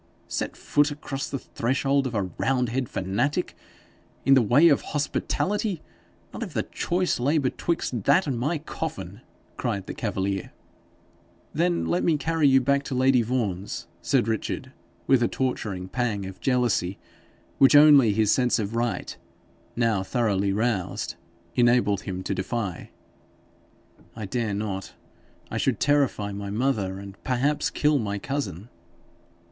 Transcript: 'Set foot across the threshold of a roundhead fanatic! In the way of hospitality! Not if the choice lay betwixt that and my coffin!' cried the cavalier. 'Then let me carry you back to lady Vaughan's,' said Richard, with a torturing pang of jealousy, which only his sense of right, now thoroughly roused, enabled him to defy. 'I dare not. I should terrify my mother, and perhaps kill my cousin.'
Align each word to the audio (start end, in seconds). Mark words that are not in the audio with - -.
'Set 0.27 0.57
foot 0.57 0.89
across 0.89 1.29
the 1.29 1.37
threshold 1.37 2.07
of 2.07 2.15
a 2.15 2.23
roundhead 2.39 2.89
fanatic! 2.89 3.55
In 4.25 4.33
the 4.33 4.41
way 4.41 4.67
of 4.67 4.81
hospitality! 4.81 5.83
Not 6.33 6.41
if 6.41 6.53
the 6.55 6.63
choice 6.63 7.19
lay 7.19 7.37
betwixt 7.37 8.05
that 8.05 8.25
and 8.25 8.39
my 8.39 8.57
coffin!' 8.57 9.21
cried 9.57 9.85
the 9.85 9.93
cavalier. 9.93 10.53
'Then 11.53 11.85
let 11.85 12.03
me 12.03 12.17
carry 12.17 12.47
you 12.47 12.59
back 12.59 12.81
to 12.85 12.95
lady 12.95 13.21
Vaughan's,' 13.21 13.85
said 14.01 14.27
Richard, 14.27 14.71
with 15.05 15.21
a 15.21 15.27
torturing 15.27 15.87
pang 15.87 16.25
of 16.25 16.39
jealousy, 16.41 16.97
which 17.59 17.75
only 17.75 18.11
his 18.11 18.31
sense 18.31 18.57
of 18.57 18.75
right, 18.75 19.15
now 19.75 20.01
thoroughly 20.01 20.51
roused, 20.51 21.13
enabled 21.53 22.01
him 22.01 22.23
to 22.23 22.33
defy. 22.33 22.89
'I 24.15 24.25
dare 24.25 24.53
not. 24.55 24.95
I 25.51 25.59
should 25.59 25.79
terrify 25.79 26.31
my 26.31 26.49
mother, 26.49 26.97
and 26.97 27.23
perhaps 27.23 27.69
kill 27.69 27.99
my 27.99 28.17
cousin.' 28.17 28.67